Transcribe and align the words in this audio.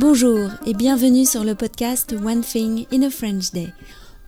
Bonjour 0.00 0.48
et 0.64 0.74
bienvenue 0.74 1.26
sur 1.26 1.42
le 1.42 1.56
podcast 1.56 2.12
One 2.12 2.42
Thing 2.42 2.86
in 2.92 3.02
a 3.02 3.10
French 3.10 3.50
Day. 3.50 3.66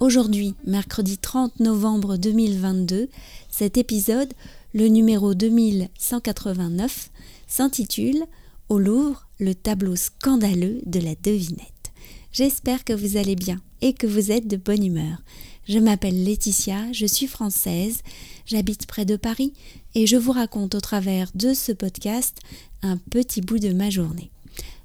Aujourd'hui, 0.00 0.56
mercredi 0.66 1.16
30 1.16 1.60
novembre 1.60 2.16
2022, 2.16 3.08
cet 3.48 3.78
épisode, 3.78 4.32
le 4.74 4.88
numéro 4.88 5.32
2189, 5.32 7.10
s'intitule 7.46 8.24
Au 8.68 8.80
Louvre, 8.80 9.28
le 9.38 9.54
tableau 9.54 9.94
scandaleux 9.94 10.80
de 10.86 10.98
la 10.98 11.14
devinette. 11.14 11.92
J'espère 12.32 12.82
que 12.82 12.92
vous 12.92 13.16
allez 13.16 13.36
bien 13.36 13.60
et 13.80 13.92
que 13.92 14.08
vous 14.08 14.32
êtes 14.32 14.48
de 14.48 14.56
bonne 14.56 14.84
humeur. 14.84 15.22
Je 15.68 15.78
m'appelle 15.78 16.24
Laetitia, 16.24 16.90
je 16.90 17.06
suis 17.06 17.28
française, 17.28 18.02
j'habite 18.44 18.88
près 18.88 19.04
de 19.04 19.14
Paris 19.14 19.52
et 19.94 20.08
je 20.08 20.16
vous 20.16 20.32
raconte 20.32 20.74
au 20.74 20.80
travers 20.80 21.30
de 21.36 21.54
ce 21.54 21.70
podcast 21.70 22.38
un 22.82 22.96
petit 22.96 23.40
bout 23.40 23.60
de 23.60 23.72
ma 23.72 23.88
journée. 23.88 24.32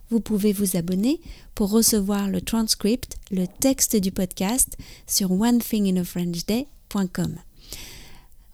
Vous 0.09 0.19
pouvez 0.19 0.51
vous 0.53 0.77
abonner 0.77 1.19
pour 1.55 1.71
recevoir 1.71 2.29
le 2.29 2.41
transcript, 2.41 3.17
le 3.31 3.47
texte 3.47 3.95
du 3.95 4.11
podcast 4.11 4.77
sur 5.07 5.31
onethinginafrenchday.com. 5.31 7.37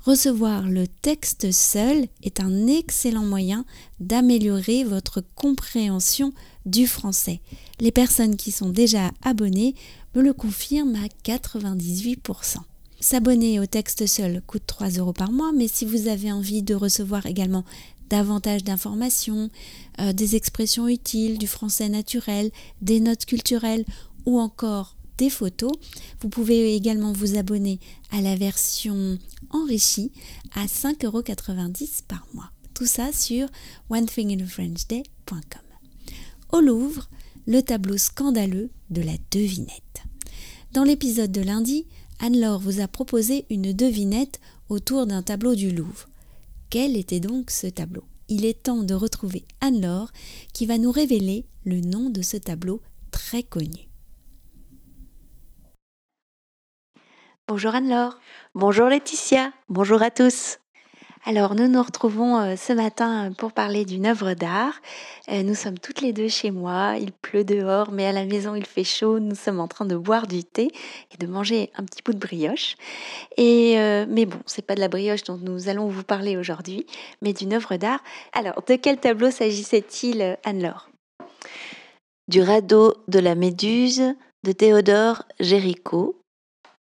Recevoir 0.04 0.68
le 0.68 0.88
texte 0.88 1.52
seul 1.52 2.08
est 2.24 2.40
un 2.40 2.66
excellent 2.66 3.26
moyen 3.26 3.66
d'améliorer 4.00 4.84
votre 4.84 5.24
compréhension 5.36 6.34
du 6.66 6.88
français. 6.88 7.40
Les 7.80 7.92
personnes 7.92 8.36
qui 8.36 8.52
sont 8.52 8.70
déjà 8.70 9.12
abonnées 9.22 9.76
me 10.16 10.24
le 10.24 10.34
confirment 10.34 10.96
à 10.96 11.30
98%. 11.30 12.58
S'abonner 13.00 13.60
au 13.60 13.68
texte 13.68 14.08
seul 14.08 14.42
coûte 14.48 14.64
3 14.66 14.90
euros 14.90 15.14
par 15.14 15.32
mois, 15.32 15.52
mais 15.52 15.68
si 15.68 15.86
vous 15.86 16.08
avez 16.08 16.32
envie 16.32 16.64
de 16.64 16.76
recevoir 16.76 17.28
également 17.28 17.64
davantage 18.12 18.66
d'informations, 18.66 19.50
euh, 20.00 20.12
des 20.12 20.36
expressions 20.36 20.88
utiles, 20.88 21.38
du 21.38 21.48
français 21.48 21.88
naturel, 21.88 22.52
des 22.82 23.00
notes 23.00 23.26
culturelles 23.26 23.86
ou 24.26 24.38
encore 24.40 24.98
des 25.18 25.30
photos. 25.30 25.72
Vous 26.20 26.28
pouvez 26.28 26.76
également 26.76 27.14
vous 27.14 27.38
abonner 27.38 27.80
à 28.12 28.22
la 28.22 28.36
version 28.36 29.18
enrichie 29.50 30.12
à 30.54 30.66
5,90€ 30.66 32.04
par 32.08 32.28
mois. 32.34 32.52
Tout 32.74 32.86
ça 32.86 33.14
sur 33.14 33.48
onethinginafrenchday.com. 33.90 35.62
Au 36.52 36.60
Louvre, 36.60 37.10
le 37.48 37.62
tableau 37.62 37.98
scandaleux 37.98 38.70
de 38.90 39.02
la 39.02 39.16
devinette. 39.32 40.04
Dans 40.74 40.84
l'épisode 40.84 41.32
de 41.32 41.42
lundi, 41.42 41.86
Anne-Laure 42.20 42.60
vous 42.60 42.82
a 42.82 42.88
proposé 42.88 43.46
une 43.50 43.72
devinette 43.72 44.42
autour 44.68 45.08
d'un 45.08 45.22
tableau 45.22 45.56
du 45.56 45.72
Louvre. 45.72 46.11
Quel 46.72 46.96
était 46.96 47.20
donc 47.20 47.52
ce 47.52 47.68
tableau 47.68 48.06
Il 48.30 48.46
est 48.46 48.64
temps 48.64 48.84
de 48.84 48.94
retrouver 48.94 49.44
Anne-Laure 49.60 50.10
qui 50.54 50.66
va 50.66 50.78
nous 50.78 50.90
révéler 50.90 51.46
le 51.66 51.82
nom 51.82 52.10
de 52.10 52.22
ce 52.22 52.38
tableau 52.38 52.82
très 53.12 53.44
connu. 53.44 53.90
Bonjour 57.50 57.76
Anne-Laure. 57.76 58.18
Bonjour 58.56 58.88
Laetitia. 58.88 59.52
Bonjour 59.68 60.02
à 60.02 60.12
tous. 60.12 60.60
Alors 61.24 61.54
nous 61.54 61.68
nous 61.68 61.84
retrouvons 61.84 62.40
euh, 62.40 62.56
ce 62.56 62.74
matin 62.74 63.32
pour 63.38 63.52
parler 63.52 63.86
d'une 63.86 64.08
œuvre 64.08 64.34
d'art. 64.34 64.74
Euh, 65.30 65.44
nous 65.44 65.54
sommes 65.54 65.78
toutes 65.78 66.02
les 66.02 66.14
deux 66.14 66.28
chez 66.28 66.50
moi, 66.50 66.96
il 67.00 67.12
pleut 67.12 67.44
dehors, 67.44 67.92
mais 67.92 68.08
à 68.08 68.12
la 68.12 68.26
maison 68.26 68.56
il 68.56 68.66
fait 68.66 68.84
chaud. 68.84 69.20
Nous 69.20 69.36
sommes 69.36 69.60
en 69.60 69.68
train 69.68 69.86
de 69.86 69.96
boire 69.96 70.26
du 70.26 70.44
thé 70.44 70.72
et 71.12 71.18
de 71.18 71.28
manger 71.28 71.70
un 71.76 71.84
petit 71.84 72.02
bout 72.04 72.14
de 72.14 72.18
brioche. 72.18 72.76
Et 73.38 73.78
euh, 73.78 74.08
mais 74.10 74.26
bon, 74.26 74.40
c'est 74.48 74.66
pas 74.66 74.74
de 74.74 74.80
la 74.80 74.88
brioche 74.88 75.24
dont 75.24 75.38
nous 75.38 75.70
allons 75.70 75.88
vous 75.90 76.04
parler 76.04 76.38
aujourd'hui, 76.38 76.88
mais 77.22 77.34
d'une 77.34 77.54
œuvre 77.54 77.76
d'art. 77.76 78.04
Alors 78.34 78.64
de 78.68 78.76
quel 78.76 78.98
tableau 78.98 79.30
s'agissait-il, 79.30 80.40
Anne-Laure? 80.44 80.90
Du 82.28 82.42
radeau 82.42 82.96
de 83.08 83.20
la 83.20 83.36
Méduse 83.36 84.16
de 84.44 84.52
Théodore 84.54 85.24
Géricault, 85.40 86.20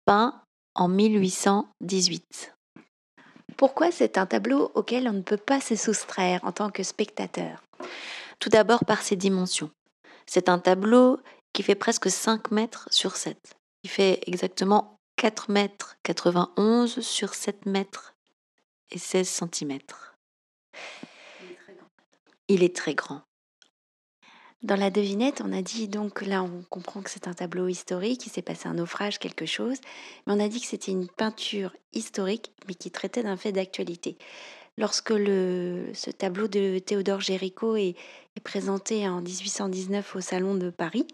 peint 0.06 0.40
en 0.74 0.88
1818. 0.88 2.54
Pourquoi 3.60 3.92
c'est 3.92 4.16
un 4.16 4.24
tableau 4.24 4.72
auquel 4.74 5.06
on 5.06 5.12
ne 5.12 5.20
peut 5.20 5.36
pas 5.36 5.60
se 5.60 5.76
soustraire 5.76 6.42
en 6.44 6.50
tant 6.50 6.70
que 6.70 6.82
spectateur? 6.82 7.62
Tout 8.38 8.48
d'abord 8.48 8.86
par 8.86 9.02
ses 9.02 9.16
dimensions. 9.16 9.70
C'est 10.24 10.48
un 10.48 10.58
tableau 10.58 11.20
qui 11.52 11.62
fait 11.62 11.74
presque 11.74 12.08
5 12.08 12.52
mètres 12.52 12.88
sur 12.90 13.16
7. 13.16 13.36
Il 13.84 13.90
fait 13.90 14.18
exactement 14.26 14.96
4 15.16 15.50
mètres 15.50 15.96
91 16.04 17.00
sur 17.00 17.34
7 17.34 17.66
mètres 17.66 18.14
et 18.92 18.98
16 18.98 19.28
cm. 19.52 19.78
Il 22.48 22.62
est 22.62 22.74
très 22.74 22.94
grand. 22.94 23.20
Dans 24.62 24.76
la 24.76 24.90
devinette, 24.90 25.40
on 25.42 25.54
a 25.54 25.62
dit 25.62 25.88
donc 25.88 26.20
là, 26.20 26.42
on 26.42 26.62
comprend 26.68 27.00
que 27.00 27.08
c'est 27.08 27.28
un 27.28 27.32
tableau 27.32 27.66
historique, 27.68 28.26
il 28.26 28.30
s'est 28.30 28.42
passé 28.42 28.68
un 28.68 28.74
naufrage, 28.74 29.18
quelque 29.18 29.46
chose, 29.46 29.78
mais 30.26 30.34
on 30.34 30.40
a 30.40 30.48
dit 30.48 30.60
que 30.60 30.66
c'était 30.66 30.92
une 30.92 31.08
peinture 31.08 31.74
historique, 31.94 32.52
mais 32.68 32.74
qui 32.74 32.90
traitait 32.90 33.22
d'un 33.22 33.38
fait 33.38 33.52
d'actualité. 33.52 34.18
Lorsque 34.76 35.12
ce 35.12 36.10
tableau 36.10 36.46
de 36.46 36.78
Théodore 36.78 37.20
Géricault 37.20 37.76
est, 37.76 37.96
présenté 38.44 39.06
en 39.06 39.20
1819 39.20 40.16
au 40.16 40.20
Salon 40.22 40.54
de 40.54 40.70
Paris, 40.70 41.06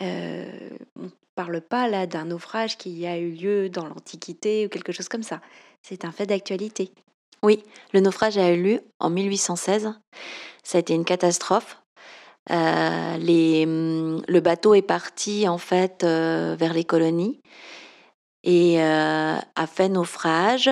euh, 0.00 0.70
on 0.96 1.04
ne 1.04 1.08
parle 1.34 1.60
pas 1.60 1.88
là 1.88 2.06
d'un 2.06 2.26
naufrage 2.26 2.78
qui 2.78 3.04
a 3.06 3.18
eu 3.18 3.30
lieu 3.30 3.68
dans 3.68 3.86
l'Antiquité 3.86 4.66
ou 4.66 4.68
quelque 4.68 4.92
chose 4.92 5.08
comme 5.08 5.24
ça. 5.24 5.40
C'est 5.82 6.04
un 6.04 6.12
fait 6.12 6.26
d'actualité. 6.26 6.92
Oui, 7.42 7.64
le 7.92 8.00
naufrage 8.00 8.38
a 8.38 8.52
eu 8.52 8.62
lieu 8.62 8.82
en 9.00 9.10
1816. 9.10 9.92
Ça 10.62 10.78
a 10.78 10.80
été 10.80 10.94
une 10.94 11.04
catastrophe 11.04 11.83
euh, 12.50 13.64
hum, 13.64 14.22
le 14.26 14.40
bateau 14.40 14.74
est 14.74 14.82
parti 14.82 15.48
en 15.48 15.58
fait 15.58 16.04
euh, 16.04 16.56
vers 16.58 16.74
les 16.74 16.84
colonies. 16.84 17.40
Et 18.42 18.82
euh, 18.82 19.36
a 19.36 19.66
fait 19.66 19.88
naufrage. 19.88 20.70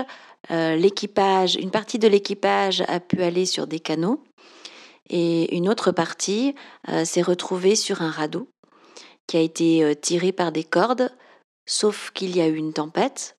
l'équipage, 0.50 1.56
une 1.56 1.70
partie 1.70 1.98
de 1.98 2.06
l'équipage 2.06 2.82
a 2.86 3.00
pu 3.00 3.22
aller 3.22 3.46
sur 3.46 3.66
des 3.66 3.80
canaux. 3.80 4.22
Et 5.08 5.56
une 5.56 5.70
autre 5.70 5.90
partie 5.90 6.54
s'est 7.04 7.22
retrouvée 7.22 7.74
sur 7.74 8.02
un 8.02 8.10
radeau 8.10 8.50
qui 9.26 9.38
a 9.38 9.40
été 9.40 9.96
tiré 10.02 10.32
par 10.32 10.52
des 10.52 10.64
cordes, 10.64 11.10
sauf 11.66 12.10
qu'il 12.10 12.36
y 12.36 12.42
a 12.42 12.48
eu 12.48 12.56
une 12.56 12.74
tempête, 12.74 13.38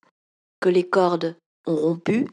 que 0.60 0.70
les 0.70 0.88
cordes 0.88 1.36
ont 1.68 1.76
rompu 1.76 2.28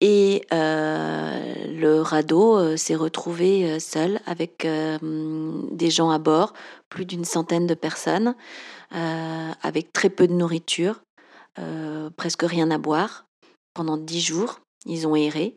et 0.00 0.46
euh, 0.52 1.54
le 1.68 2.00
radeau 2.00 2.56
euh, 2.56 2.76
s'est 2.76 2.94
retrouvé 2.94 3.70
euh, 3.70 3.78
seul 3.78 4.20
avec 4.26 4.66
des 4.66 5.90
gens 5.90 6.10
à 6.10 6.18
bord, 6.18 6.54
plus 6.88 7.04
d'une 7.04 7.24
centaine 7.24 7.66
de 7.66 7.74
personnes, 7.74 8.34
avec 8.90 9.92
très 9.92 10.10
peu 10.10 10.26
de 10.26 10.32
nourriture, 10.32 11.02
presque 12.16 12.42
rien 12.42 12.70
à 12.70 12.78
boire. 12.78 13.26
Pendant 13.74 13.96
dix 13.96 14.20
jours, 14.20 14.60
ils 14.84 15.06
ont 15.06 15.14
erré. 15.14 15.56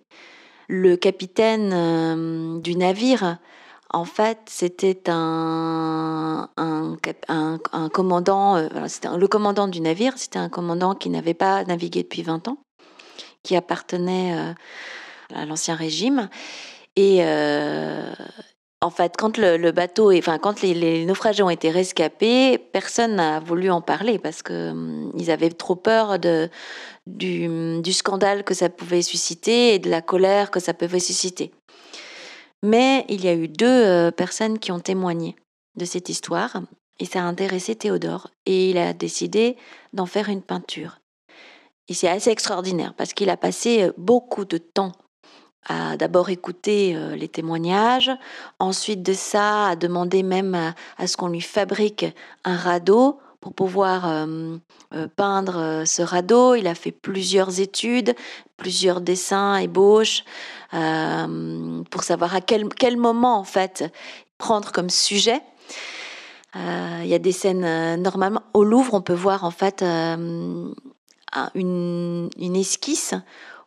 Le 0.67 0.95
capitaine 0.95 2.61
du 2.61 2.75
navire, 2.75 3.37
en 3.89 4.05
fait, 4.05 4.39
c'était 4.47 5.01
un, 5.07 6.49
commandant, 7.91 8.57
le 8.57 9.25
commandant 9.25 9.67
du 9.67 9.81
navire, 9.81 10.13
c'était 10.17 10.39
un 10.39 10.49
commandant 10.49 10.93
qui 10.93 11.09
n'avait 11.09 11.33
pas 11.33 11.63
navigué 11.63 12.03
depuis 12.03 12.21
20 12.21 12.47
ans 12.47 12.62
qui 13.43 13.55
appartenait 13.55 14.33
euh, 14.35 14.53
à 15.35 15.45
l'ancien 15.45 15.75
régime. 15.75 16.29
Et 16.95 17.19
euh, 17.21 18.13
en 18.81 18.89
fait, 18.89 19.15
quand 19.17 19.37
le, 19.37 19.71
bateau, 19.71 20.11
enfin, 20.11 20.37
quand 20.37 20.61
les, 20.61 21.05
naufragés 21.05 21.43
ont 21.43 21.49
été 21.49 21.69
rescapés, 21.69 22.57
personne 22.57 23.15
n'a 23.15 23.39
voulu 23.39 23.69
en 23.71 23.81
parler 23.81 24.19
parce 24.19 24.43
que 24.43 24.71
hum, 24.71 25.11
ils 25.17 25.31
avaient 25.31 25.49
trop 25.49 25.75
peur 25.75 26.19
de, 26.19 26.49
du, 27.07 27.93
scandale 27.93 28.43
que 28.43 28.53
ça 28.53 28.69
pouvait 28.69 29.01
susciter 29.01 29.75
et 29.75 29.79
de 29.79 29.89
la 29.89 30.01
colère 30.01 30.51
que 30.51 30.59
ça 30.59 30.73
pouvait 30.73 30.99
susciter. 30.99 31.51
Mais 32.61 33.05
il 33.09 33.23
y 33.23 33.27
a 33.27 33.33
eu 33.33 33.47
deux 33.47 33.65
euh, 33.67 34.11
personnes 34.11 34.59
qui 34.59 34.71
ont 34.71 34.79
témoigné 34.79 35.35
de 35.75 35.85
cette 35.85 36.09
histoire 36.09 36.61
et 36.99 37.05
ça 37.05 37.19
a 37.19 37.23
intéressé 37.23 37.75
Théodore 37.75 38.29
et 38.45 38.69
il 38.69 38.77
a 38.77 38.93
décidé 38.93 39.57
d'en 39.91 40.05
faire 40.05 40.29
une 40.29 40.41
peinture. 40.41 40.99
Et 41.89 41.93
c'est 41.93 42.07
assez 42.07 42.29
extraordinaire 42.29 42.93
parce 42.93 43.13
qu'il 43.13 43.29
a 43.29 43.37
passé 43.37 43.83
euh, 43.83 43.91
beaucoup 43.97 44.45
de 44.45 44.57
temps 44.57 44.93
à 45.65 45.95
d'abord 45.95 46.29
écouter 46.29 46.93
euh, 46.93 47.15
les 47.15 47.29
témoignages, 47.29 48.11
ensuite 48.59 49.01
de 49.01 49.13
ça 49.13 49.67
à 49.67 49.75
demander 49.77 50.21
même 50.21 50.73
à, 50.97 51.07
ce 51.07 51.15
qu'on 51.15 51.29
lui 51.29 51.41
fabrique 51.41 52.05
un 52.43 52.57
radeau 52.57 53.19
pour 53.39 53.53
pouvoir 53.53 54.03
euh, 54.05 54.57
peindre 55.15 55.83
ce 55.85 56.01
radeau. 56.01 56.55
Il 56.55 56.67
a 56.67 56.75
fait 56.75 56.91
plusieurs 56.91 57.59
études, 57.61 58.13
plusieurs 58.57 59.01
dessins, 59.01 59.55
ébauches, 59.57 60.23
pour 60.71 62.03
savoir 62.03 62.35
à 62.35 62.41
quel, 62.41 62.97
moment 62.97 63.37
en 63.37 63.43
fait 63.43 63.85
prendre 64.37 64.71
comme 64.71 64.89
sujet. 64.89 65.41
Il 66.55 67.07
y 67.07 67.13
a 67.13 67.19
des 67.19 67.33
scènes 67.33 68.01
normalement 68.01 68.43
au 68.53 68.63
Louvre, 68.63 68.93
on 68.93 69.01
peut 69.01 69.13
voir 69.13 69.43
en 69.43 69.51
fait 69.51 69.83
une, 71.55 72.29
esquisse 72.55 73.13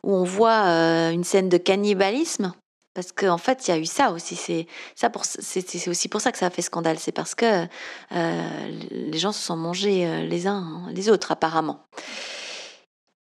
où 0.03 0.13
on 0.13 0.23
voit 0.23 0.65
euh, 0.67 1.11
une 1.11 1.23
scène 1.23 1.49
de 1.49 1.57
cannibalisme 1.57 2.53
Parce 2.93 3.11
qu'en 3.11 3.37
fait, 3.37 3.67
il 3.67 3.71
y 3.71 3.73
a 3.73 3.77
eu 3.77 3.85
ça 3.85 4.11
aussi. 4.11 4.35
C'est 4.35 4.67
ça 4.95 5.09
pour, 5.09 5.25
c'est 5.25 5.87
aussi 5.87 6.07
pour 6.07 6.21
ça 6.21 6.31
que 6.31 6.37
ça 6.37 6.47
a 6.47 6.49
fait 6.49 6.61
scandale. 6.61 6.99
C'est 6.99 7.11
parce 7.11 7.35
que 7.35 7.65
euh, 8.11 8.79
les 8.91 9.17
gens 9.17 9.31
se 9.31 9.41
sont 9.41 9.57
mangés 9.57 10.07
euh, 10.07 10.25
les 10.25 10.47
uns 10.47 10.87
les 10.91 11.09
autres 11.09 11.31
apparemment. 11.31 11.85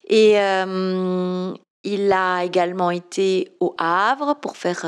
Et 0.08 0.36
il 1.84 2.12
a 2.12 2.44
également 2.44 2.92
été 2.92 3.56
au 3.60 3.74
Havre 3.80 4.36
pour 4.40 4.56
faire, 4.56 4.86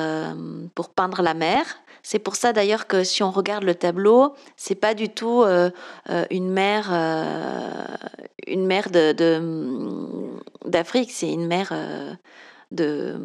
pour 0.75 0.89
peindre 0.89 1.23
la 1.23 1.33
mer. 1.33 1.65
C'est 2.09 2.19
pour 2.19 2.37
ça 2.37 2.53
d'ailleurs 2.53 2.87
que 2.87 3.03
si 3.03 3.21
on 3.21 3.31
regarde 3.31 3.65
le 3.65 3.75
tableau, 3.75 4.33
c'est 4.55 4.75
pas 4.75 4.93
du 4.93 5.09
tout 5.09 5.43
une 6.29 6.49
mer, 6.49 6.89
une 8.47 8.65
mer 8.65 8.89
de 8.89 9.11
d'Afrique. 10.63 11.11
c'est 11.11 11.29
une 11.29 11.47
mer 11.47 11.73
de, 12.71 13.19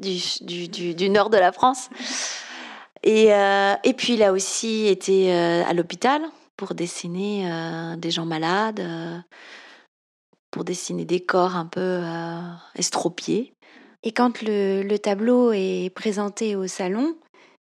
du, 0.00 0.68
du, 0.68 0.94
du, 0.94 1.10
nord 1.10 1.28
de 1.28 1.36
la 1.36 1.52
France. 1.52 1.90
Et, 3.02 3.34
euh, 3.34 3.74
et, 3.84 3.92
puis 3.92 4.14
il 4.14 4.22
a 4.22 4.32
aussi 4.32 4.86
été 4.86 5.34
euh, 5.34 5.62
à 5.66 5.74
l'hôpital 5.74 6.22
pour 6.56 6.74
dessiner 6.74 7.52
euh, 7.52 7.96
des 7.96 8.10
gens 8.10 8.24
malades, 8.24 8.82
pour 10.50 10.64
dessiner 10.64 11.04
des 11.04 11.20
corps 11.20 11.56
un 11.56 11.66
peu 11.66 12.00
estropiés. 12.74 13.52
Et 14.02 14.12
quand 14.12 14.40
le, 14.42 14.96
tableau 14.98 15.52
est 15.52 15.90
présenté 15.94 16.54
au 16.54 16.66
salon, 16.66 17.16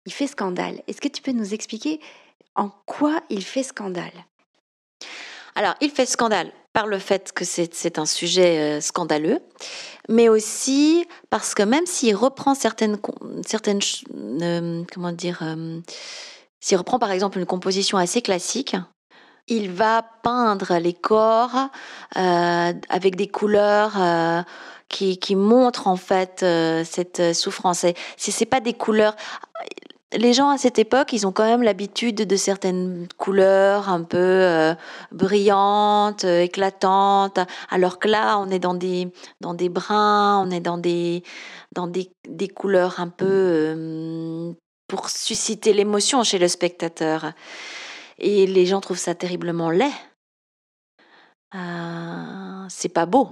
il 0.06 0.12
fait 0.12 0.26
scandale. 0.26 0.82
Est-ce 0.86 1.00
que 1.00 1.08
tu 1.08 1.22
peux 1.22 1.32
nous 1.32 1.54
expliquer 1.54 2.00
en 2.54 2.70
quoi 2.86 3.20
il 3.30 3.44
fait 3.44 3.62
scandale? 3.62 4.12
Alors, 5.54 5.74
il 5.80 5.90
fait 5.90 6.06
scandale 6.06 6.52
par 6.72 6.86
le 6.86 6.98
fait 6.98 7.32
que 7.32 7.44
c'est 7.44 7.98
un 7.98 8.06
sujet 8.06 8.80
scandaleux, 8.80 9.40
mais 10.08 10.28
aussi 10.28 11.04
parce 11.30 11.54
que 11.54 11.62
même 11.62 11.86
s'il 11.86 12.14
reprend 12.14 12.54
certaines, 12.54 12.98
certaines 13.44 13.80
euh, 14.42 14.84
comment 14.92 15.12
dire, 15.12 15.40
euh, 15.42 15.80
s'il 16.60 16.76
reprend 16.76 16.98
par 16.98 17.10
exemple 17.10 17.38
une 17.38 17.46
composition 17.46 17.98
assez 17.98 18.22
classique, 18.22 18.76
il 19.48 19.70
va 19.70 20.04
peindre 20.22 20.78
les 20.78 20.94
corps 20.94 21.68
euh, 22.16 22.72
avec 22.88 23.16
des 23.16 23.28
couleurs 23.28 24.44
qui, 24.88 25.18
qui, 25.18 25.36
montrent 25.36 25.86
en 25.86 25.96
fait 25.96 26.44
cette 26.84 27.34
souffrance. 27.34 27.84
Si 28.16 28.32
c'est 28.32 28.46
pas 28.46 28.60
des 28.60 28.74
couleurs, 28.74 29.14
les 30.12 30.32
gens 30.32 30.48
à 30.48 30.58
cette 30.58 30.78
époque, 30.78 31.12
ils 31.12 31.26
ont 31.26 31.32
quand 31.32 31.44
même 31.44 31.62
l'habitude 31.62 32.16
de 32.16 32.36
certaines 32.36 33.08
couleurs 33.18 33.88
un 33.88 34.02
peu 34.02 34.16
euh, 34.16 34.74
brillantes, 35.12 36.24
euh, 36.24 36.40
éclatantes, 36.40 37.40
alors 37.68 37.98
que 37.98 38.08
là, 38.08 38.38
on 38.38 38.48
est 38.48 38.58
dans 38.58 38.74
des 38.74 39.12
dans 39.40 39.54
des 39.54 39.68
bruns, 39.68 40.42
on 40.42 40.50
est 40.50 40.60
dans 40.60 40.78
des 40.78 41.22
dans 41.72 41.86
des, 41.86 42.10
des 42.26 42.48
couleurs 42.48 43.00
un 43.00 43.08
peu 43.08 43.26
euh, 43.28 44.52
pour 44.86 45.10
susciter 45.10 45.74
l'émotion 45.74 46.24
chez 46.24 46.38
le 46.38 46.48
spectateur. 46.48 47.32
Et 48.18 48.46
les 48.46 48.66
gens 48.66 48.80
trouvent 48.80 48.98
ça 48.98 49.14
terriblement 49.14 49.70
laid. 49.70 49.92
c'est 52.68 52.88
pas 52.88 53.06
beau. 53.06 53.30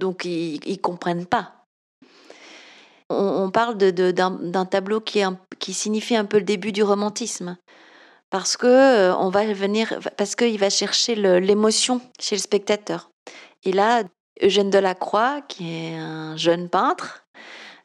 Donc 0.00 0.24
ils, 0.24 0.60
ils 0.66 0.80
comprennent 0.80 1.26
pas 1.26 1.58
on, 3.10 3.50
parle 3.50 3.76
d'un 3.76 4.66
tableau 4.66 5.00
qui, 5.00 5.22
qui 5.58 5.72
signifie 5.72 6.16
un 6.16 6.24
peu 6.24 6.38
le 6.38 6.44
début 6.44 6.72
du 6.72 6.82
romantisme 6.82 7.56
parce 8.30 8.56
que 8.56 8.66
euh, 8.66 9.16
on 9.16 9.30
va 9.30 9.50
venir 9.52 9.98
parce 10.16 10.34
qu'il 10.34 10.58
va 10.58 10.68
chercher 10.68 11.14
l'émotion 11.14 12.00
chez 12.20 12.36
le 12.36 12.40
spectateur. 12.40 13.10
Et 13.64 13.72
là, 13.72 14.04
Eugène 14.42 14.70
Delacroix, 14.70 15.40
qui 15.48 15.74
est 15.74 15.96
un 15.96 16.36
jeune 16.36 16.68
peintre, 16.68 17.24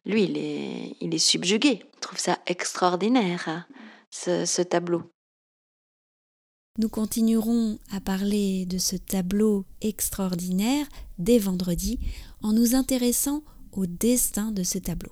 lui, 0.05 0.23
il 0.25 0.37
est, 0.37 0.97
il 0.99 1.15
est 1.15 1.25
subjugué. 1.25 1.85
Il 1.93 1.99
trouve 2.01 2.19
ça 2.19 2.37
extraordinaire, 2.45 3.65
ce, 4.11 4.45
ce 4.45 4.61
tableau. 4.61 5.03
Nous 6.79 6.89
continuerons 6.89 7.77
à 7.91 8.01
parler 8.01 8.65
de 8.65 8.79
ce 8.79 8.95
tableau 8.95 9.63
extraordinaire 9.81 10.87
dès 11.19 11.37
vendredi 11.37 11.99
en 12.41 12.51
nous 12.51 12.73
intéressant 12.73 13.43
au 13.73 13.85
destin 13.85 14.51
de 14.51 14.63
ce 14.63 14.79
tableau. 14.79 15.11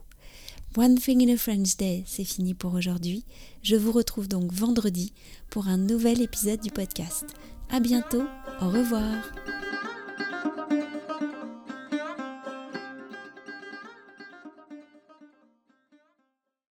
One 0.75 0.97
Thing 0.97 1.29
in 1.29 1.31
a 1.35 1.37
French 1.37 1.77
Day, 1.77 2.03
c'est 2.07 2.23
fini 2.23 2.55
pour 2.55 2.73
aujourd'hui. 2.73 3.25
Je 3.61 3.75
vous 3.75 3.91
retrouve 3.91 4.27
donc 4.27 4.51
vendredi 4.51 5.13
pour 5.51 5.67
un 5.67 5.77
nouvel 5.77 6.23
épisode 6.23 6.61
du 6.61 6.71
podcast. 6.71 7.25
À 7.69 7.79
bientôt, 7.79 8.23
au 8.59 8.69
revoir. 8.69 9.21